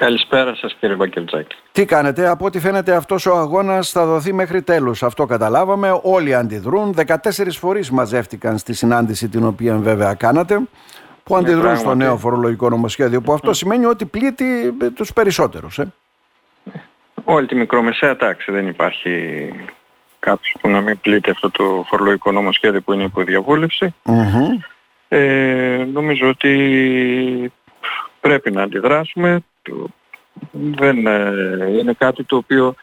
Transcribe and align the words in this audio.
Καλησπέρα 0.00 0.54
σας 0.54 0.76
κύριε 0.80 0.96
Μπακελτζάκη. 0.96 1.56
Τι 1.72 1.84
κάνετε, 1.84 2.28
από 2.28 2.44
ό,τι 2.44 2.60
φαίνεται 2.60 2.94
αυτός 2.94 3.26
ο 3.26 3.36
αγώνας 3.36 3.90
θα 3.90 4.06
δοθεί 4.06 4.32
μέχρι 4.32 4.62
τέλους. 4.62 5.02
Αυτό 5.02 5.26
καταλάβαμε, 5.26 6.00
όλοι 6.02 6.34
αντιδρούν. 6.34 6.94
14 7.06 7.16
φορείς 7.58 7.90
μαζεύτηκαν 7.90 8.58
στη 8.58 8.72
συνάντηση 8.72 9.28
την 9.28 9.44
οποία 9.44 9.76
βέβαια 9.76 10.14
κάνατε 10.14 10.60
που 11.22 11.34
ναι, 11.34 11.38
αντιδρούν 11.38 11.76
στο 11.76 11.94
νέο 11.94 12.16
φορολογικό 12.16 12.68
νομοσχέδιο 12.68 13.20
που 13.20 13.32
αυτό 13.32 13.52
σημαίνει 13.52 13.84
ότι 13.84 14.06
πλήττει 14.06 14.76
τους 14.94 15.12
περισσότερους. 15.12 15.78
Ε; 15.78 15.92
Όλη 17.24 17.46
τη 17.46 17.54
μικρομεσαία 17.54 18.16
τάξη 18.16 18.52
δεν 18.52 18.66
υπάρχει 18.66 19.52
κάποιος 20.18 20.56
που 20.60 20.68
να 20.68 20.80
μην 20.80 21.00
πλήττει 21.00 21.30
αυτό 21.30 21.50
το 21.50 21.84
φορολογικό 21.88 22.32
νομοσχέδιο 22.32 22.80
που 22.80 22.92
είναι 22.92 23.04
υπό 23.04 23.22
διαβούλευση. 23.22 23.94
Ε, 25.08 25.84
νομίζω 25.92 26.28
ότι 26.28 27.52
πρέπει 28.20 28.50
να 28.50 28.62
αντιδράσουμε. 28.62 29.40
Δεν 30.50 31.06
ε, 31.06 31.66
είναι 31.78 31.92
κάτι 31.92 32.24
το 32.24 32.36
οποίο 32.36 32.74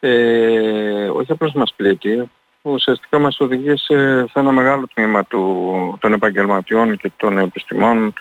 ε, 0.00 1.08
όχι 1.08 1.32
απλώς 1.32 1.52
μας 1.52 1.74
πλήττει, 1.76 2.30
ουσιαστικά 2.62 3.18
μας 3.18 3.40
οδηγεί 3.40 3.76
σε, 3.76 3.94
ένα 4.32 4.52
μεγάλο 4.52 4.88
τμήμα 4.94 5.24
του, 5.24 5.96
των 6.00 6.12
επαγγελματιών 6.12 6.96
και 6.96 7.12
των 7.16 7.38
επιστημών, 7.38 8.12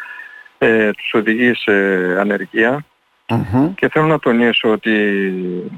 ε, 0.58 0.92
τους 0.92 1.14
οδηγεί 1.14 1.54
σε 1.54 1.72
ανεργία. 2.20 2.86
Και 3.76 3.90
θέλω 3.90 4.06
να 4.06 4.20
τονίσω 4.20 4.72
ότι 4.72 4.94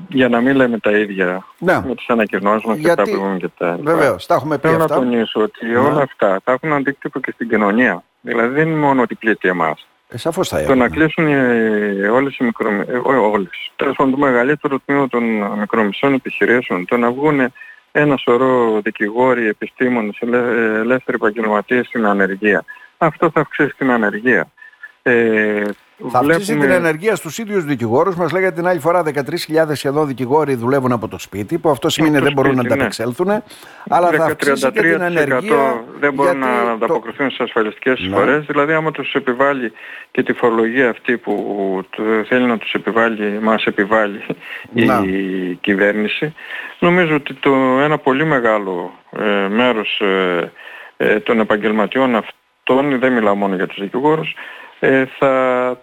για 0.10 0.30
να 0.30 0.42
μην 0.42 0.56
λέμε 0.56 0.80
τα 0.80 0.92
ίδια 0.92 1.46
ναι. 1.58 1.82
με 1.88 1.96
τις 1.96 2.10
ανακοινώσεις 2.10 2.66
μας 2.66 2.78
Γιατί... 2.78 3.04
και 3.04 3.12
τα 3.12 3.18
πούμε 3.18 3.38
και 3.38 3.50
τα 3.58 3.80
Βεβαίως, 3.82 4.26
τα 4.26 4.36
έχουμε 4.36 4.58
πει 4.58 4.68
Θέλω 4.68 4.84
αυτά. 4.84 4.96
να 4.96 5.02
τονίσω 5.02 5.42
ότι 5.42 5.66
ναι. 5.66 5.78
όλα 5.78 6.02
αυτά 6.02 6.42
θα 6.44 6.52
έχουν 6.52 6.74
αντίκτυπο 6.74 7.20
και 7.20 7.32
στην 7.32 7.50
κοινωνία. 7.50 8.04
Δηλαδή 8.22 8.54
δεν 8.54 8.68
είναι 8.68 8.80
μόνο 8.80 9.02
ότι 9.02 9.16
πλήττει 9.16 9.48
εμάς. 9.48 9.88
Ε, 10.14 10.18
σαφώς 10.18 10.48
θα 10.48 10.64
Το 10.64 10.76
να 10.76 10.90
κλείσουν 10.90 11.28
οι, 11.28 12.08
όλες 12.08 12.38
οι 12.38 12.44
μικρο... 12.44 12.70
Ε, 12.70 12.98
όλες. 13.06 13.72
Τέλος 13.76 13.96
πάντων 13.96 14.12
το 14.12 14.18
μεγαλύτερο 14.18 14.80
τμήμα 14.86 15.08
των 15.08 15.24
μικρομεσών 15.60 16.14
επιχειρήσεων, 16.14 16.86
το 16.86 16.98
να 16.98 17.12
βγουν 17.12 17.54
ένα 17.92 18.18
σωρό 18.18 18.82
δικηγόροι, 18.84 19.48
επιστήμονες, 19.48 20.18
ελεύθεροι 20.22 21.18
επαγγελματίες 21.22 21.88
στην 21.88 22.06
ανεργία. 22.06 22.66
Αυτό 22.98 23.30
θα 23.30 23.40
αυξήσει 23.40 23.76
την 23.78 23.92
ανεργία. 23.92 24.48
Ε, 25.04 25.64
θα 26.10 26.20
αυξήσει 26.20 26.58
την 26.58 26.72
ενεργεία 26.72 27.16
στους 27.16 27.38
ίδιους 27.38 27.64
δικηγόρους. 27.64 28.16
Μας 28.16 28.32
λέγατε 28.32 28.56
την 28.56 28.68
άλλη 28.68 28.80
φορά 28.80 29.04
13.000 29.06 29.72
σχεδόν 29.74 30.08
δικηγόροι 30.08 30.56
δουλεύουν 30.56 30.92
από 30.92 31.08
το 31.08 31.20
σπίτι, 31.20 31.58
που 31.58 31.70
αυτό 31.70 31.90
σημαίνει 31.90 32.20
δεν 32.20 32.34
μπορούν 32.34 32.56
να 32.56 32.62
ανταπεξέλθουν. 32.62 33.28
Ναι. 33.28 33.42
Αλλά 33.90 34.12
θα 34.12 34.26
αυξήσει 34.26 34.72
και 34.72 34.82
την 34.82 35.02
ενεργεία. 35.02 35.84
Δεν 36.00 36.14
μπορούν 36.14 36.40
να 36.40 36.72
ανταποκριθούν 36.72 37.30
στις 37.30 37.40
ασφαλιστικές 37.40 38.00
ναι. 38.00 38.06
εισφορές. 38.06 38.46
Δηλαδή 38.46 38.74
άμα 38.74 38.92
τους 38.92 39.14
επιβάλλει 39.14 39.72
και 40.12 40.24
τη 40.24 40.34
φορολογία 40.34 40.90
αυτή 40.90 41.18
που 41.18 41.84
θέλει 42.28 42.46
να 42.46 42.58
τους 42.58 42.74
επιβάλλει, 42.74 43.40
μας 43.42 43.66
επιβάλλει 43.66 44.24
η 44.74 45.56
κυβέρνηση, 45.62 46.34
νομίζω 46.80 47.16
ότι 47.16 47.34
το 47.34 47.52
ένα 47.82 47.98
πολύ 47.98 48.26
μεγάλο 48.26 48.92
ε, 49.20 49.48
μέρος 49.48 50.00
ε, 50.00 50.52
ε, 50.98 51.20
των 51.20 51.40
επαγγελματιών 51.40 52.16
αυτών, 52.16 53.00
δεν 53.00 53.14
μιλάω 53.14 53.36
μόνο 53.36 53.56
για 53.56 53.68
τους 53.68 53.82
δικηγόρους, 53.82 54.30
ε, 54.30 54.38
θα, 55.20 55.78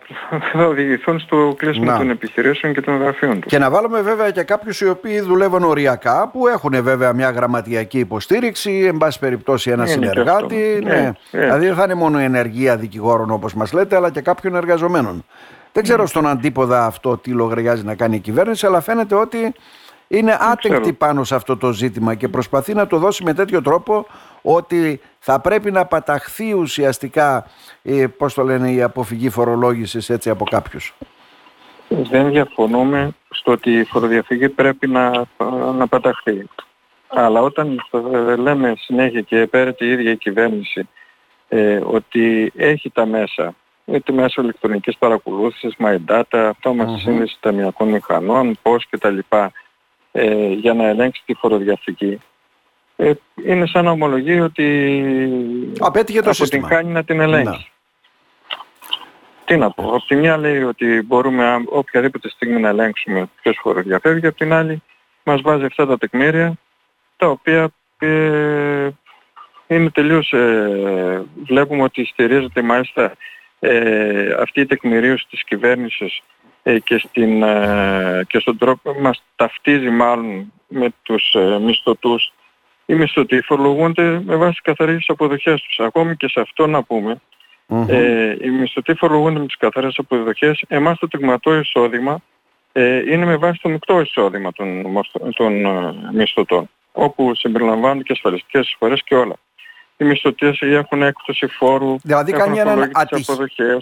θα 0.52 0.66
οδηγηθούν 0.66 1.18
στο 1.18 1.54
κλείσιμο 1.56 1.96
των 1.96 2.10
επιχειρήσεων 2.10 2.74
και 2.74 2.80
των 2.80 2.96
γραφείων 2.96 3.40
τους. 3.40 3.50
Και 3.50 3.58
να 3.58 3.70
βάλουμε 3.70 4.00
βέβαια 4.00 4.30
και 4.30 4.42
κάποιους 4.42 4.80
οι 4.80 4.88
οποίοι 4.88 5.20
δουλεύουν 5.20 5.62
οριακά 5.62 6.28
που 6.32 6.46
έχουν 6.46 6.82
βέβαια 6.82 7.12
μια 7.12 7.30
γραμματιακή 7.30 7.98
υποστήριξη, 7.98 8.84
εν 8.86 8.96
πάση 8.96 9.18
περιπτώσει 9.18 9.70
ένα 9.70 9.86
συνεργάτη. 9.86 10.80
Ναι. 10.84 11.14
ναι. 11.30 11.40
Δηλαδή 11.40 11.66
δεν 11.66 11.74
θα 11.74 11.82
είναι 11.82 11.94
μόνο 11.94 12.20
η 12.20 12.24
ενεργεία 12.24 12.76
δικηγόρων 12.76 13.30
όπως 13.30 13.54
μας 13.54 13.72
λέτε 13.72 13.96
αλλά 13.96 14.10
και 14.10 14.20
κάποιων 14.20 14.54
εργαζομένων. 14.54 15.24
Δεν 15.72 15.82
ξέρω 15.82 16.06
στον 16.06 16.26
αντίποδα 16.26 16.84
αυτό 16.84 17.16
τι 17.16 17.30
λογαριάζει 17.30 17.84
να 17.84 17.94
κάνει 17.94 18.16
η 18.16 18.20
κυβέρνηση 18.20 18.66
αλλά 18.66 18.80
φαίνεται 18.80 19.14
ότι 19.14 19.54
είναι 20.08 20.38
άτεκτη 20.52 20.92
πάνω 20.92 21.24
σε 21.24 21.34
αυτό 21.34 21.56
το 21.56 21.72
ζήτημα 21.72 22.14
και 22.14 22.28
προσπαθεί 22.28 22.74
να 22.74 22.86
το 22.86 22.98
δώσει 22.98 23.24
με 23.24 23.34
τέτοιο 23.34 23.62
τρόπο 23.62 24.06
ότι 24.42 25.00
θα 25.18 25.40
πρέπει 25.40 25.70
να 25.70 25.86
παταχθεί 25.86 26.52
ουσιαστικά 26.52 27.46
ε, 27.82 28.06
πώς 28.06 28.34
το 28.34 28.42
λένε, 28.42 28.70
η 28.70 28.82
αποφυγή 28.82 29.30
φορολόγησης 29.30 30.10
έτσι 30.10 30.30
από 30.30 30.44
κάποιους. 30.44 30.94
Δεν 31.88 32.30
διαφωνούμε 32.30 33.10
στο 33.30 33.52
ότι 33.52 33.72
η 33.72 33.84
φοροδιαφυγή 33.84 34.48
πρέπει 34.48 34.86
να, 34.86 35.26
να 35.76 35.86
παταχθεί. 35.86 36.48
Αλλά 37.08 37.40
όταν 37.42 37.80
λέμε 38.38 38.74
συνέχεια 38.76 39.20
και 39.20 39.46
πέρα 39.46 39.74
η 39.78 39.90
ίδια 39.90 40.10
η 40.10 40.16
κυβέρνηση 40.16 40.88
ε, 41.48 41.80
ότι 41.84 42.52
έχει 42.56 42.90
τα 42.90 43.06
μέσα, 43.06 43.54
είτε 43.84 44.12
μέσω 44.12 44.42
ηλεκτρονικής 44.42 44.98
παρακολούθησης, 44.98 45.74
my 45.78 45.96
data, 46.08 46.38
αυτόματη 46.48 46.92
mm-hmm. 46.94 47.00
σύνδεση 47.00 47.36
ταμιακών 47.40 47.88
μηχανών, 47.88 48.58
πώς 48.62 48.86
κτλ. 48.90 49.18
Ε, 50.12 50.52
για 50.52 50.74
να 50.74 50.84
ελέγξει 50.84 51.22
τη 51.26 51.34
φοροδιαφυγή 51.34 52.18
ε, 53.00 53.12
είναι 53.44 53.66
σαν 53.66 53.84
να 53.84 53.90
ομολογεί 53.90 54.40
ότι 54.40 54.66
Απέτυχε 55.78 56.20
το 56.20 56.30
αποτυγχάνει 56.30 56.92
να 56.92 57.04
την 57.04 57.20
ελέγξει. 57.20 57.50
Να. 57.50 57.76
Τι 59.44 59.56
να 59.56 59.70
πω, 59.70 59.82
από 59.82 60.06
τη 60.06 60.14
μια 60.16 60.36
λέει 60.36 60.62
ότι 60.62 61.02
μπορούμε 61.06 61.62
οποιαδήποτε 61.68 62.28
στιγμή 62.28 62.60
να 62.60 62.68
ελέγξουμε 62.68 63.28
ποιος 63.42 63.58
φοροδιαφεύγει, 63.62 64.26
από 64.26 64.36
την 64.36 64.52
άλλη 64.52 64.82
μας 65.22 65.40
βάζει 65.40 65.64
αυτά 65.64 65.86
τα 65.86 65.98
τεκμήρια 65.98 66.54
τα 67.16 67.26
οποία 67.26 67.70
ε, 67.98 68.88
είναι 69.66 69.90
τελείως, 69.90 70.32
ε, 70.32 71.24
βλέπουμε 71.44 71.82
ότι 71.82 72.04
στηρίζεται 72.04 72.62
μάλιστα 72.62 73.12
ε, 73.60 74.32
αυτή 74.40 74.60
η 74.60 74.66
τεκμηρίωση 74.66 75.26
της 75.30 75.44
κυβέρνησης 75.44 76.22
ε, 76.62 76.78
και, 76.78 76.98
στην, 76.98 77.42
ε, 77.42 78.24
και 78.28 78.38
στον 78.38 78.58
τρόπο 78.58 78.94
μας 79.00 79.22
ταυτίζει 79.36 79.90
μάλλον 79.90 80.52
με 80.68 80.88
τους 81.02 81.34
ε, 81.34 81.58
μισθωτούς 81.60 82.32
οι 82.90 82.94
μισθωτοί 82.94 83.40
φορολογούνται 83.40 84.22
με 84.24 84.36
βάση 84.36 84.60
καθαρές 84.62 85.04
αποδοχές 85.08 85.62
τους. 85.62 85.78
Ακόμη 85.78 86.16
και 86.16 86.28
σε 86.28 86.40
αυτό 86.40 86.66
να 86.66 86.82
πούμε, 86.82 87.20
ε, 87.86 88.36
οι 88.40 88.50
μισθωτοί 88.50 88.94
φορολογούνται 88.94 89.38
με 89.38 89.46
τις 89.46 89.56
καθαρές 89.56 89.94
αποδοχές. 89.98 90.62
Εμάς 90.68 90.98
το 90.98 91.08
τεγματό 91.08 91.54
εισόδημα 91.54 92.20
ε, 92.72 93.12
είναι 93.12 93.24
με 93.24 93.36
βάση 93.36 93.60
το 93.62 93.68
μεικτό 93.68 94.00
εισόδημα 94.00 94.52
των, 94.52 94.82
των 95.36 95.64
ε, 95.64 95.94
μισθωτών, 96.12 96.68
όπου 96.92 97.34
συμπεριλαμβάνονται 97.34 98.02
και 98.02 98.12
ασφαλιστικές 98.12 98.66
εισφορές 98.66 99.02
και 99.04 99.14
όλα. 99.14 99.34
Οι 99.96 100.04
μισθωτές 100.04 100.58
έχουν 100.60 101.02
έκπτωση 101.02 101.46
φόρου, 101.46 101.96
δηλαδή 102.02 102.32
κάνει 102.32 102.58
έναν 102.58 102.90
ατυχ... 102.92 103.28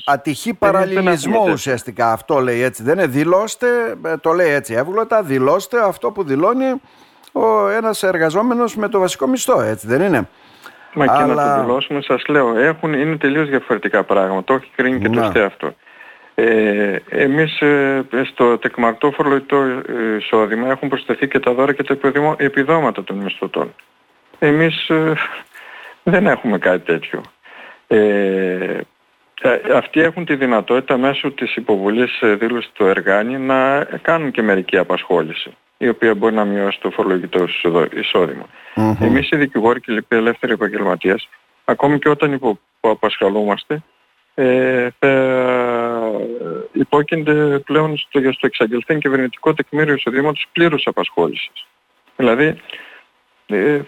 ατυχή 0.05 0.55
παραλληλισμό 0.55 1.49
ουσιαστικά. 1.51 2.13
Αυτό 2.13 2.39
λέει 2.39 2.61
έτσι. 2.61 2.83
Δεν 2.83 2.99
είναι 2.99 3.07
δηλώστε, 3.07 3.67
ε, 4.05 4.17
το 4.17 4.33
λέει 4.33 4.51
έτσι 4.51 4.75
εύγλωτα, 4.75 5.23
δηλώστε 5.23 5.85
αυτό 5.85 6.11
που 6.11 6.25
δηλώνει 6.25 6.81
ο 7.37 7.69
ένας 7.69 8.03
εργαζόμενος 8.03 8.77
με 8.77 8.89
το 8.89 8.99
βασικό 8.99 9.27
μισθό, 9.27 9.61
έτσι 9.61 9.87
δεν 9.87 10.01
είναι; 10.01 10.29
Μα 10.95 11.07
και 11.07 11.25
να 11.25 11.35
το 11.35 11.61
δηλώσουμε, 11.63 12.03
σας 12.03 12.27
λέω, 12.27 12.59
έχουν, 12.59 12.93
είναι 12.93 13.17
τελείως 13.17 13.49
διαφορετικά 13.49 14.05
πράγματα. 14.05 14.45
Το 14.45 14.55
έχει 14.55 14.71
κρίνει 14.77 14.99
και 14.99 15.09
το 15.09 15.45
αυτό. 15.45 15.75
Ε, 16.35 16.97
εμείς 17.09 17.61
ε, 17.61 18.05
στο 18.33 18.59
τεκμαρτό 18.59 19.11
φορολογικό 19.11 19.65
εισόδημα 20.19 20.69
έχουν 20.69 20.89
προσθεθεί 20.89 21.29
και 21.29 21.41
τα 21.41 21.53
δώρα 21.53 21.73
και 21.73 21.83
τα 21.83 21.97
επιδόματα 22.37 23.05
των 23.05 23.17
μισθωτών. 23.17 23.75
Εμείς 24.39 24.89
ε, 24.89 25.13
δεν 26.13 26.27
έχουμε 26.27 26.59
κάτι 26.59 26.85
τέτοιο. 26.85 27.21
Ε, 27.87 28.81
αυτοί 29.75 30.01
έχουν 30.01 30.25
τη 30.25 30.35
δυνατότητα 30.35 30.97
μέσω 30.97 31.31
της 31.31 31.57
υποβολής 31.57 32.19
δήλωσης 32.23 32.71
του 32.73 32.87
εργάνη 32.87 33.39
να 33.39 33.85
κάνουν 34.03 34.31
και 34.31 34.43
μερική 34.43 34.77
απασχόληση 34.77 35.57
η 35.79 35.89
οποία 35.89 36.15
μπορεί 36.15 36.35
να 36.35 36.45
μειώσει 36.45 36.81
το 36.81 36.91
φορολογικό 36.91 37.45
εισόδημα. 37.95 38.47
Mm-hmm. 38.75 38.97
Εμείς 39.01 39.31
οι 39.31 39.37
δικηγόροι 39.37 39.81
και 39.81 39.93
οι 39.93 40.05
ελεύθεροι 40.09 40.53
επαγγελματίες, 40.53 41.29
ακόμη 41.65 41.99
και 41.99 42.09
όταν 42.09 42.59
απασχολούμαστε, 42.81 43.83
ε, 44.35 44.89
υπόκεινται 46.73 47.59
πλέον 47.59 47.97
στο, 47.97 48.21
στο 48.33 48.47
εξαγγελθέν 48.47 48.99
κυβερνητικό 48.99 49.55
τεκμήριο 49.55 49.95
εισοδήματος 49.95 50.47
πλήρους 50.53 50.87
απασχόλησης. 50.87 51.67
Δηλαδή, 52.17 52.57
ε, 53.47 53.81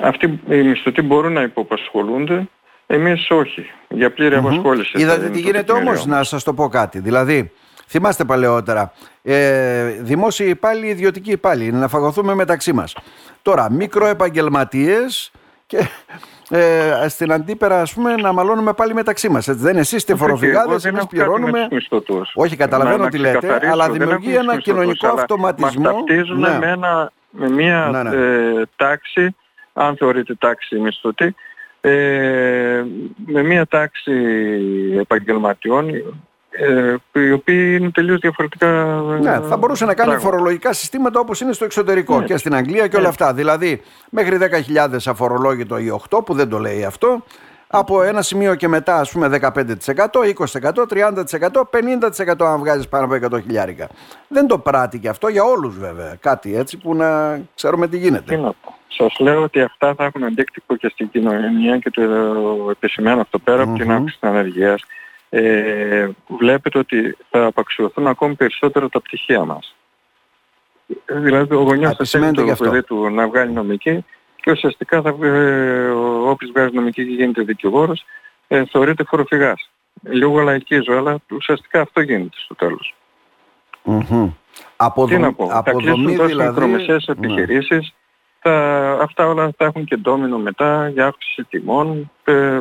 αυτοί 0.00 0.40
οι 0.48 0.62
μισθωτοί 0.62 1.02
μπορούν 1.02 1.32
να 1.32 1.42
υποπασχολούνται, 1.42 2.48
εμείς 2.86 3.30
όχι, 3.30 3.70
για 3.88 4.12
πλήρη 4.12 4.34
mm-hmm. 4.34 4.38
απασχόληση. 4.38 5.00
Είδατε 5.00 5.28
τι 5.28 5.40
γίνεται 5.40 5.72
όμως, 5.72 6.06
να 6.06 6.22
σας 6.22 6.44
το 6.44 6.54
πω 6.54 6.68
κάτι. 6.68 6.98
Δηλαδή, 6.98 7.52
Θυμάστε 7.90 8.24
παλαιότερα. 8.24 8.92
Ε, 9.22 9.88
δημόσιοι 9.88 10.46
υπάλληλοι, 10.48 10.86
ιδιωτικοί 10.86 11.30
υπάλληλοι. 11.30 11.72
Να 11.72 11.88
φαγωθούμε 11.88 12.34
μεταξύ 12.34 12.72
μας. 12.72 12.96
Τώρα, 13.42 13.70
μικροεπαγγελματίες 13.70 15.32
και 15.66 15.78
ε, 16.50 17.08
στην 17.08 17.32
αντίπερα, 17.32 17.80
ας 17.80 17.92
πούμε, 17.92 18.14
να 18.14 18.32
μαλώνουμε 18.32 18.72
πάλι 18.72 18.94
μεταξύ 18.94 19.28
μας. 19.28 19.46
Δεν 19.46 19.70
είναι 19.70 19.80
εσείς 19.80 19.96
είστε 19.96 20.16
φοροφυγάδες, 20.16 20.84
εμείς 20.84 21.06
πληρώνουμε. 21.06 21.68
Όχι, 22.34 22.56
καταλαβαίνω 22.56 23.08
τι 23.08 23.18
λέτε, 23.18 23.68
αλλά 23.70 23.90
δημιουργεί 23.90 24.34
ένα 24.34 24.56
κοινωνικό 24.56 25.08
αυτοματισμό. 25.08 25.82
Μας 25.82 25.94
ταυτίζουν 25.94 26.38
ναι. 26.38 26.58
με, 26.58 26.66
ένα, 26.66 27.12
με 27.30 27.50
μια 27.50 27.88
ναι, 27.92 28.02
ναι. 28.02 28.16
Ε, 28.16 28.62
τάξη, 28.76 29.36
αν 29.72 29.96
θεωρείτε 29.96 30.34
τάξη 30.34 30.78
μισθωτή, 30.78 31.34
ε, 31.80 32.84
με 33.26 33.42
μια 33.42 33.66
τάξη 33.66 34.12
επαγγελματιών 35.00 35.88
ε, 35.88 36.02
οι 37.12 37.32
οποίοι 37.32 37.76
είναι 37.80 37.90
τελείως 37.90 38.20
διαφορετικά 38.20 38.66
Ναι, 39.20 39.40
θα 39.40 39.56
μπορούσε 39.56 39.84
να 39.84 39.94
κάνει 39.94 40.20
φορολογικά 40.20 40.72
συστήματα 40.72 41.20
όπως 41.20 41.40
είναι 41.40 41.52
στο 41.52 41.64
εξωτερικό 41.64 42.20
ναι. 42.20 42.26
και 42.26 42.36
στην 42.36 42.54
Αγγλία 42.54 42.86
και 42.86 42.96
όλα 42.96 43.02
ναι. 43.02 43.08
αυτά. 43.08 43.34
Δηλαδή 43.34 43.82
μέχρι 44.10 44.38
10.000 44.74 44.96
αφορολόγητο 45.06 45.78
ή 45.78 46.00
8 46.10 46.24
που 46.24 46.34
δεν 46.34 46.48
το 46.48 46.58
λέει 46.58 46.84
αυτό, 46.84 47.24
από 47.72 48.02
ένα 48.02 48.22
σημείο 48.22 48.54
και 48.54 48.68
μετά 48.68 48.96
ας 48.96 49.12
πούμε 49.12 49.38
15%, 49.40 49.52
20%, 49.52 49.52
30%, 50.90 51.62
50% 52.38 52.46
αν 52.46 52.58
βγάζεις 52.58 52.88
πάνω 52.88 53.04
από 53.04 53.36
100 53.36 53.42
χιλιάρικα. 53.42 53.88
Δεν 54.28 54.46
το 54.46 54.58
πράττει 54.58 54.98
και 54.98 55.08
αυτό 55.08 55.28
για 55.28 55.44
όλους 55.44 55.78
βέβαια. 55.78 56.16
Κάτι 56.20 56.56
έτσι 56.56 56.76
που 56.76 56.94
να 56.94 57.40
ξέρουμε 57.54 57.88
τι 57.88 57.98
γίνεται. 57.98 58.34
Τι 58.34 58.40
να 58.40 58.52
πω. 58.52 58.74
Σας 58.88 59.18
λέω 59.18 59.42
ότι 59.42 59.60
αυτά 59.60 59.94
θα 59.94 60.04
έχουν 60.04 60.24
αντίκτυπο 60.24 60.76
και 60.76 60.88
στην 60.88 61.10
κοινωνία 61.10 61.78
και 61.78 61.90
το 61.90 62.02
επισημαίνω 62.70 63.20
αυτό 63.20 63.38
πέρα 63.38 63.62
από 63.62 63.76
την 63.76 63.90
αύξηση 63.90 64.18
της 64.20 64.28
ανεργίας. 64.28 64.82
Ε, 65.32 66.08
βλέπετε 66.38 66.78
ότι 66.78 67.16
θα 67.30 67.44
απαξιωθούν 67.44 68.06
ακόμη 68.06 68.34
περισσότερο 68.34 68.88
τα 68.88 69.00
πτυχία 69.00 69.44
μας. 69.44 69.74
Δηλαδή 71.06 71.54
ο 71.54 71.62
γονιός 71.62 71.96
θα 71.96 72.04
θέλει 72.04 72.32
το 72.32 72.54
παιδί 72.58 72.82
του 72.82 73.10
να 73.10 73.28
βγάλει 73.28 73.52
νομική 73.52 74.04
και 74.36 74.50
ουσιαστικά 74.50 75.02
θα, 75.02 75.26
ε, 75.26 75.88
όποιος 76.24 76.50
βγάζει 76.50 76.74
νομική 76.74 77.04
και 77.04 77.12
γίνεται 77.12 77.42
δικηγόρος 77.42 78.04
ε, 78.48 78.64
θεωρείται 78.64 79.04
φοροφυγάς. 79.04 79.70
Λίγο 80.02 80.40
λαϊκίζω, 80.40 80.96
αλλά 80.96 81.18
ουσιαστικά 81.30 81.80
αυτό 81.80 82.00
γίνεται 82.00 82.36
στο 82.44 82.54
τέλος. 82.54 82.94
Mm-hmm. 83.84 84.32
Τι 85.08 85.18
να 85.18 85.32
πω, 85.32 85.48
θα 85.48 85.72
κλείσουν 85.76 86.16
τόσο 86.16 86.26
δηλαδή... 86.26 86.48
μικρομεσαίες 86.48 87.06
ναι. 87.06 87.14
επιχειρήσεις, 87.18 87.94
θα, 88.38 88.52
αυτά 89.02 89.26
όλα 89.26 89.52
θα 89.56 89.64
έχουν 89.64 89.84
και 89.84 89.96
ντόμινο 89.96 90.38
μετά 90.38 90.88
για 90.88 91.06
αύξηση 91.06 91.44
τιμών. 91.44 92.10
Ε, 92.24 92.58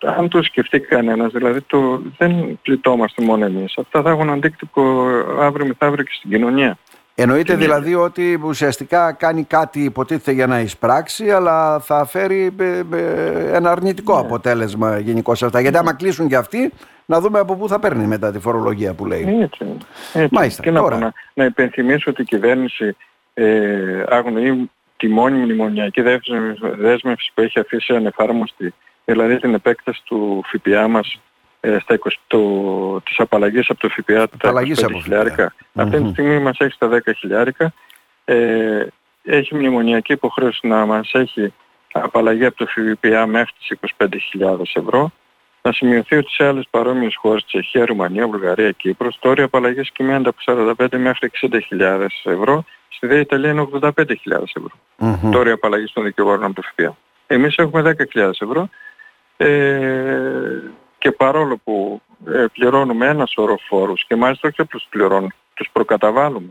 αν 0.00 0.28
το 0.28 0.42
σκεφτεί 0.42 0.80
κανένας, 0.80 1.32
δηλαδή 1.32 1.60
το, 1.60 2.02
δεν 2.18 2.58
πληττόμαστε 2.62 3.22
μόνο 3.22 3.44
εμείς. 3.44 3.78
Αυτά 3.78 4.02
θα 4.02 4.10
έχουν 4.10 4.30
αντίκτυπο 4.30 5.06
αύριο 5.40 5.66
μεθαύριο 5.66 6.04
και 6.04 6.12
στην 6.14 6.30
κοινωνία. 6.30 6.78
Εννοείται 7.14 7.54
δηλαδή 7.54 7.94
ότι 7.94 8.40
ουσιαστικά 8.44 9.12
κάνει 9.12 9.44
κάτι 9.44 9.84
υποτίθεται 9.84 10.32
για 10.32 10.46
να 10.46 10.60
εισπράξει, 10.60 11.30
αλλά 11.30 11.80
θα 11.80 12.06
φέρει 12.06 12.54
ε, 12.60 12.82
ε, 12.92 13.56
ένα 13.56 13.70
αρνητικό 13.70 14.14
ναι. 14.14 14.20
αποτέλεσμα 14.20 14.98
γενικώς 14.98 15.38
σε 15.38 15.46
αυτά. 15.46 15.60
Γιατί 15.60 15.76
άμα 15.76 15.94
κλείσουν 15.94 16.28
και 16.28 16.36
αυτοί, 16.36 16.72
να 17.06 17.20
δούμε 17.20 17.38
από 17.38 17.56
πού 17.56 17.68
θα 17.68 17.78
παίρνει 17.78 18.06
μετά 18.06 18.32
τη 18.32 18.38
φορολογία 18.38 18.94
που 18.94 19.06
λέει. 19.06 19.38
Έτσι. 19.40 19.66
έτσι. 20.12 20.34
Μάλιστα, 20.34 20.62
και 20.62 20.72
τώρα. 20.72 20.98
να, 20.98 21.12
να 21.34 21.44
υπενθυμίσω 21.44 22.10
ότι 22.10 22.22
η 22.22 22.24
κυβέρνηση 22.24 22.96
ε, 23.34 24.04
αγνοεί 24.08 24.70
τη 24.96 25.08
μόνιμη 25.08 25.44
μνημονιακή 25.44 26.02
δέσμευση 26.78 27.30
που 27.34 27.40
έχει 27.40 27.58
αφήσει 27.58 27.94
ανεφάρμοστη, 27.94 28.74
δηλαδή 29.04 29.38
την 29.38 29.54
επέκταση 29.54 30.02
του 30.04 30.44
ΦΠΑ 30.46 30.88
μας 30.88 31.20
ε, 31.60 31.78
στα 31.78 31.98
20, 32.04 32.10
το, 32.26 32.40
της 33.00 33.18
απαλλαγής 33.18 33.70
από 33.70 33.80
το 33.80 33.88
ΦΠΑ 33.88 34.28
τα 34.28 34.52
25 34.52 35.02
χιλιάρικα. 35.02 35.54
Αυτή 35.74 36.02
τη 36.02 36.08
στιγμή 36.08 36.38
μας 36.38 36.56
έχει 36.58 36.72
στα 36.72 36.88
10 36.92 36.98
χιλιάρικα. 37.16 37.72
Ε, 38.24 38.86
έχει 39.22 39.54
μνημονιακή 39.54 40.12
υποχρέωση 40.12 40.66
να 40.66 40.86
μας 40.86 41.10
έχει 41.12 41.52
απαλλαγή 41.92 42.44
από 42.44 42.56
το 42.56 42.66
ΦΠΑ 42.66 43.26
μέχρι 43.26 43.52
τις 43.58 43.78
25.000 43.96 44.60
ευρώ. 44.72 45.12
Να 45.62 45.72
σημειωθεί 45.72 46.16
ότι 46.16 46.30
σε 46.30 46.44
άλλες 46.44 46.66
παρόμοιες 46.70 47.16
χώρες, 47.16 47.44
Τσεχία, 47.44 47.86
Ρουμανία, 47.86 48.26
Βουλγαρία, 48.26 48.70
Κύπρος, 48.70 49.18
το 49.20 49.28
όριο 49.28 49.44
απαλλαγής 49.44 49.90
κυμαίνεται 49.90 50.28
από 50.28 50.74
45 50.78 50.98
μέχρι 50.98 51.30
60.000 51.70 52.06
ευρώ. 52.24 52.64
Στη 52.88 53.06
ΔΕ 53.06 53.18
Ιταλία 53.18 53.50
είναι 53.50 53.68
85.000 53.80 53.90
ευρώ. 54.54 54.70
Mm-hmm. 54.98 55.30
Το 55.32 55.38
όριο 55.38 55.54
απαλλαγής 55.54 55.92
των 55.92 56.04
δικηγόρων 56.04 56.44
από 56.44 56.54
το 56.54 56.62
ΦΠΑ. 56.62 56.96
Εμείς 57.26 57.56
έχουμε 57.56 57.94
10.000 58.14 58.30
ευρώ. 58.38 58.68
Ε, 59.44 60.62
και 60.98 61.12
παρόλο 61.12 61.56
που 61.64 62.02
ε, 62.26 62.44
πληρώνουμε 62.52 63.06
ένα 63.06 63.26
σωρό 63.26 63.58
φόρους 63.68 64.04
και 64.06 64.16
μάλιστα 64.16 64.48
όχι 64.48 64.60
απλώς 64.60 64.86
πληρώνουμε, 64.90 65.34
τους 65.54 65.68
προκαταβάλουμε. 65.72 66.48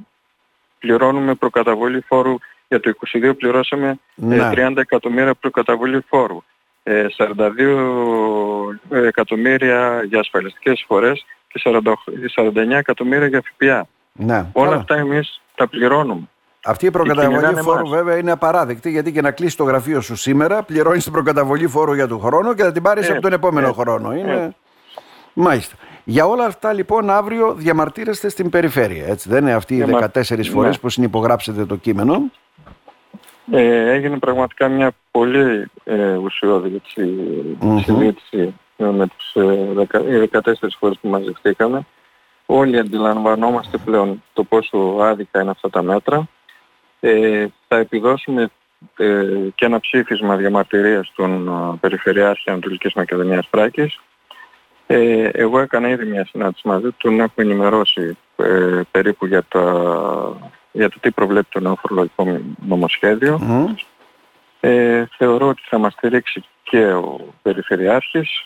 Πληρώνουμε 0.79 1.35
προκαταβολή 1.35 2.01
φόρου 2.01 2.35
για 2.67 2.79
το 2.79 2.91
22 3.13 3.33
πληρώσαμε 3.37 3.99
ε, 4.21 4.25
ναι. 4.25 4.49
30 4.53 4.77
εκατομμύρια 4.77 5.33
προκαταβολή 5.33 6.01
φόρου. 6.07 6.43
42 6.83 7.49
ε, 8.89 9.07
εκατομμύρια 9.07 10.03
για 10.03 10.19
ασφαλιστικές 10.19 10.83
φορές 10.87 11.25
και 11.47 11.61
49 12.35 12.69
εκατομμύρια 12.69 13.27
για 13.27 13.41
ΦΠΑ. 13.41 13.87
Ναι. 14.11 14.45
Όλα 14.53 14.75
αυτά 14.75 14.95
εμείς 14.95 15.41
τα 15.55 15.67
πληρώνουμε. 15.67 16.29
Αυτή 16.65 16.85
η 16.85 16.91
προκαταβολή 16.91 17.61
φόρου 17.61 17.87
βέβαια 17.87 18.17
είναι 18.17 18.31
απαράδεκτη 18.31 18.89
γιατί 18.89 19.11
και 19.11 19.21
να 19.21 19.31
κλείσει 19.31 19.57
το 19.57 19.63
γραφείο 19.63 20.01
σου 20.01 20.15
σήμερα 20.15 20.63
πληρώνεις 20.63 21.03
την 21.03 21.11
προκαταβολή 21.11 21.67
φόρου 21.67 21.93
για 21.93 22.07
τον 22.07 22.19
χρόνο 22.19 22.53
και 22.53 22.63
θα 22.63 22.71
την 22.71 22.81
πάρεις 22.81 23.09
από 23.09 23.21
τον 23.21 23.33
επόμενο 23.33 23.73
χρόνο. 23.73 24.13
Είναι... 24.13 24.55
Μάλιστα. 25.33 25.75
Για 26.03 26.25
όλα 26.25 26.45
αυτά 26.45 26.73
λοιπόν 26.73 27.09
αύριο 27.09 27.53
διαμαρτύρεστε 27.53 28.29
στην 28.29 28.49
περιφέρεια. 28.49 29.05
Έτσι 29.05 29.29
δεν 29.29 29.41
είναι 29.41 29.53
αυτοί 29.53 29.75
οι 29.75 29.85
14 29.89 30.45
φορές 30.51 30.79
που 30.79 30.89
συνυπογράψετε 30.89 31.65
το 31.65 31.75
κείμενο. 31.75 32.31
Ε, 33.51 33.91
έγινε 33.91 34.17
πραγματικά 34.19 34.67
μια 34.67 34.91
πολύ 35.11 35.67
ε, 35.83 36.15
ουσιώδη 36.15 36.81
συζήτηση 36.87 38.53
με 38.77 39.07
τις 39.07 39.33
ε, 39.33 40.27
14 40.31 40.39
φορές 40.79 40.97
που 41.01 41.07
μαζευτήκαμε. 41.07 41.85
Όλοι 42.45 42.79
αντιλαμβανόμαστε 42.79 43.77
πλέον 43.77 44.23
το 44.33 44.43
πόσο 44.43 44.97
άδικα 45.01 45.41
είναι 45.41 45.49
αυτά 45.49 45.69
τα 45.69 45.81
μέτρα. 45.81 46.27
Ε, 47.03 47.47
θα 47.67 47.77
επιδώσουμε 47.77 48.49
ε, 48.97 49.25
και 49.55 49.65
ένα 49.65 49.79
ψήφισμα 49.79 50.35
διαμαρτυρίας 50.35 51.07
στον 51.07 51.47
ε, 51.47 51.77
Περιφερειάρχη 51.79 52.49
Ανατολικής 52.49 52.93
Μακεδονίας 52.93 53.47
Φράκης. 53.51 53.99
Ε, 54.87 55.29
εγώ 55.33 55.59
έκανα 55.59 55.89
ήδη 55.89 56.05
μια 56.05 56.25
συνάντηση 56.25 56.67
μαζί 56.67 56.83
του, 56.85 56.95
τον 56.97 57.19
έχω 57.19 57.33
ενημερώσει 57.35 58.17
ε, 58.35 58.81
περίπου 58.91 59.25
για, 59.25 59.43
τα, 59.47 59.63
για 60.71 60.89
το 60.89 60.99
τι 60.99 61.11
προβλέπει 61.11 61.47
το 61.49 61.59
νέο 61.59 61.75
φορολογικό 61.75 62.39
νομοσχέδιο. 62.67 63.39
Ε, 64.59 65.05
θεωρώ 65.17 65.47
ότι 65.47 65.61
θα 65.65 65.77
μας 65.77 65.93
στηρίξει 65.93 66.43
και 66.63 66.85
ο 66.85 67.33
Περιφερειάρχης. 67.41 68.45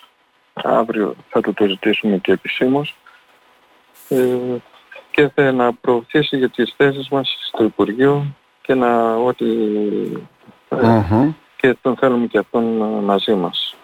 Αύριο 0.54 1.16
θα 1.30 1.42
του 1.42 1.54
το 1.54 1.66
ζητήσουμε 1.66 2.18
και 2.18 2.32
επισήμως. 2.32 2.96
Ε, 4.10 4.38
και 5.12 5.30
θα 5.36 5.52
να 5.52 5.74
προωθήσει 5.74 6.38
για 6.38 6.50
τις 6.50 6.74
θέσεις 6.78 7.10
μας 7.10 7.38
στο 7.48 7.64
Υπουργείο 7.64 8.26
και 8.66 8.74
να 8.74 9.16
ότι 9.16 9.46
mm 10.70 11.34
και 11.56 11.78
τον 11.82 11.96
θέλουμε 11.96 12.26
και 12.26 12.38
αυτόν 12.38 12.64
μαζί 13.04 13.34
μας. 13.34 13.76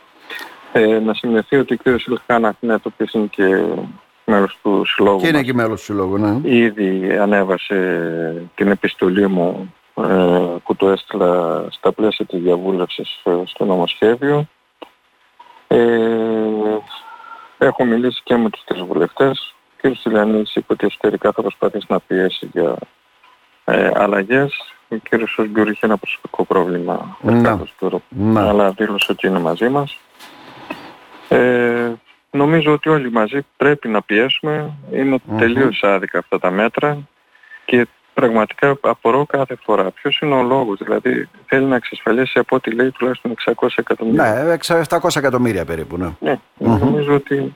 Ε, 0.72 1.00
να 1.00 1.14
σημειωθεί 1.14 1.56
ότι 1.56 1.74
ο 1.74 1.78
κ. 1.84 2.00
Σιλχάνα 2.00 2.56
είναι 2.60 2.78
το 2.78 2.92
οποίο 2.94 3.08
είναι 3.12 3.26
και 3.26 3.64
μέλος 4.26 4.60
του 4.62 4.86
συλλόγου. 4.86 5.20
Και 5.20 5.28
είναι 5.28 5.44
και 5.44 5.54
μέλος 5.54 5.80
του 5.80 5.86
συλλόγου, 5.86 6.18
ναι. 6.18 6.40
Ήδη 6.44 7.18
ανέβασε 7.18 8.50
την 8.56 8.68
επιστολή 8.68 9.28
μου 9.28 9.74
ε, 9.96 10.04
που 10.64 10.76
το 10.76 10.90
έστειλα 10.90 11.66
στα 11.70 11.92
πλαίσια 11.92 12.26
της 12.26 12.40
διαβούλευσης 12.40 13.22
ε, 13.24 13.32
στο 13.46 13.66
νομοσχέδιο. 13.66 14.48
Ε, 15.68 15.78
έχω 17.58 17.86
μιλήσει 17.86 18.22
και 18.24 18.36
με 18.36 18.50
τους 18.50 18.64
τρεις 18.64 18.82
βουλευτές. 18.82 19.56
Ο 19.84 19.90
κ. 19.90 19.96
Σιλιανής 19.96 20.56
είπε 20.56 20.74
ότι 20.74 20.86
εσωτερικά 20.86 21.32
θα 21.32 21.42
προσπαθήσει 21.42 21.86
να 21.90 22.00
πιέσει 22.00 22.50
για 22.54 22.76
ε, 23.66 23.92
αλλαγές. 23.94 24.74
Ο 24.92 24.96
κύριος 24.96 25.32
Σοσγκουρ 25.32 25.70
είχε 25.70 25.86
ένα 25.86 25.98
προσωπικό 25.98 26.46
πρόβλημα 26.46 27.18
ναι. 27.22 27.58
ναι. 28.10 28.40
αλλά 28.40 28.72
δήλωσε 28.72 29.12
ότι 29.12 29.28
είναι 29.28 29.40
μαζί 29.40 29.70
μας. 29.70 30.00
Ε, 31.28 31.92
νομίζω 32.32 32.74
ότι 32.74 32.90
όλοι 32.90 33.12
μαζί 33.12 33.46
πρέπει 33.58 33.88
να 33.88 34.02
πιέσουμε. 34.02 34.74
Είναι 34.94 35.16
mm-hmm. 35.16 35.38
τελείως 35.38 35.84
άδικα 35.84 36.18
αυτά 36.18 36.40
τα 36.40 36.52
μέτρα 36.52 36.98
και 37.66 37.88
πραγματικά 38.14 38.78
απορώ 38.82 39.26
κάθε 39.26 39.58
φορά. 39.64 39.92
Ποιος 39.92 40.20
είναι 40.20 40.36
ο 40.36 40.44
λόγος, 40.44 40.80
δηλαδή 40.84 41.30
θέλει 41.46 41.66
να 41.66 41.76
εξασφαλίσει 41.76 42.40
από 42.40 42.56
ό,τι 42.56 42.72
λέει 42.72 42.92
τουλάχιστον 42.92 43.34
600 43.46 43.68
εκατομμύρια. 43.76 44.34
Ναι, 44.44 44.58
700 44.90 45.16
εκατομμύρια 45.16 45.66
περίπου, 45.66 45.98
ναι. 45.98 46.12
Ναι, 46.20 46.40
mm-hmm. 46.60 46.80
νομίζω 46.80 47.14
ότι 47.14 47.56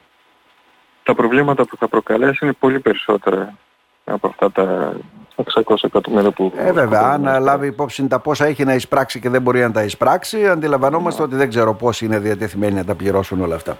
τα 1.03 1.15
προβλήματα 1.15 1.65
που 1.65 1.77
θα 1.77 1.87
προκαλέσει 1.87 2.39
είναι 2.41 2.53
πολύ 2.53 2.79
περισσότερα 2.79 3.57
από 4.03 4.27
αυτά 4.27 4.51
τα 4.51 4.95
600 5.35 5.75
εκατομμύρια 5.81 6.31
που... 6.31 6.51
Ε, 6.57 6.71
βέβαια, 6.71 7.01
αν 7.01 7.43
λάβει 7.43 7.67
υπόψη 7.67 8.07
τα 8.07 8.19
πόσα 8.19 8.45
έχει 8.45 8.63
να 8.63 8.73
εισπράξει 8.73 9.19
και 9.19 9.29
δεν 9.29 9.41
μπορεί 9.41 9.59
να 9.59 9.71
τα 9.71 9.83
εισπράξει, 9.83 10.47
αντιλαμβανόμαστε 10.47 11.23
ότι 11.23 11.35
δεν 11.35 11.49
ξέρω 11.49 11.73
πόσοι 11.73 12.05
είναι 12.05 12.19
διατεθειμένοι 12.19 12.73
να 12.73 12.85
τα 12.85 12.95
πληρώσουν 12.95 13.41
όλα 13.41 13.55
αυτά. 13.55 13.77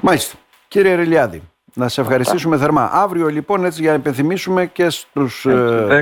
Μάλιστα. 0.00 0.36
Κύριε 0.68 0.94
Ρελιάδη, 0.94 1.42
να 1.74 1.88
σε 1.88 2.00
ευχαριστήσουμε 2.00 2.56
θερμά. 2.56 2.90
Αύριο 2.92 3.26
λοιπόν 3.26 3.64
έτσι 3.64 3.80
για 3.80 3.90
να 3.90 3.96
υπενθυμίσουμε 3.96 4.66
και 4.66 4.90
στους... 4.90 5.46
10 5.48 5.50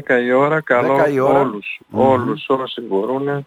ε, 0.06 0.20
η 0.20 0.32
ώρα, 0.32 0.60
καλό 0.60 1.04
10 1.06 1.12
η 1.12 1.18
ώρα. 1.18 1.40
όλους, 1.40 1.80
mm-hmm. 1.80 1.98
όλους 1.98 2.48
όσοι 2.48 2.80
μπορούν 2.80 3.46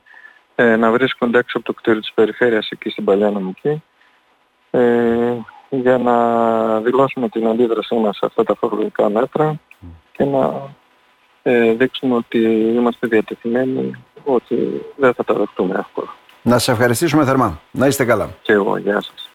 ε, 0.55 0.75
να 0.75 0.91
βρίσκονται 0.91 1.38
έξω 1.38 1.58
από 1.58 1.65
το 1.67 1.74
κτίριο 1.74 2.00
της 2.00 2.12
περιφέρειας 2.13 2.69
εκεί 2.69 2.89
στην 2.89 3.03
Παλιά 3.03 3.29
Νομική 3.29 3.84
ε, 4.72 5.34
για 5.69 5.98
να 5.98 6.79
δηλώσουμε 6.79 7.29
την 7.29 7.48
αντίδρασή 7.48 7.96
μας 7.96 8.17
σε 8.17 8.25
αυτά 8.25 8.43
τα 8.43 8.55
φορολογικά 8.55 9.10
μέτρα 9.10 9.60
και 10.12 10.24
να 10.24 10.69
ε, 11.43 11.74
δείξουμε 11.74 12.15
ότι 12.15 12.38
είμαστε 12.75 13.08
διατεθειμένοι 13.08 13.91
ότι 14.24 14.86
δεν 14.96 15.13
θα 15.13 15.24
τα 15.24 15.34
δεχτούμε 15.34 15.75
εύκολα. 15.79 16.15
Να 16.41 16.58
σας 16.58 16.67
ευχαριστήσουμε 16.67 17.25
θερμά. 17.25 17.62
Να 17.72 17.88
είστε 17.88 18.05
καλά. 18.05 18.29
Και 18.41 18.53
εγώ. 18.53 18.77
Γεια 18.77 19.01
σας. 19.01 19.27